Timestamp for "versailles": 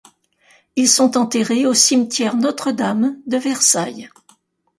3.37-4.09